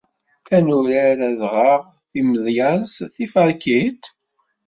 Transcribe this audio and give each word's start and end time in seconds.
Ad 0.55 0.61
nurar 0.65 1.17
adɣaɣ-timedyaẓ-tiferkit? 1.29 4.03